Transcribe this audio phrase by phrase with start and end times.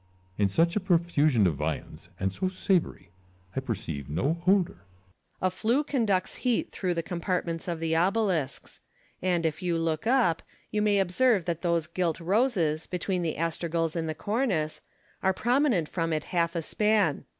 [0.01, 0.41] Ccesar.
[0.41, 3.11] In such a profusion of viands, and so savoury,
[3.55, 4.77] I perceive no odour.
[4.83, 5.43] Luculhis.
[5.43, 8.79] A flue conducts heat through the compart ments of the obelisks;
[9.21, 10.41] and, if you look up,
[10.71, 14.81] you may observe that those gilt roses, between the astragals in the cornice,
[15.21, 17.25] are prominent from it half a span.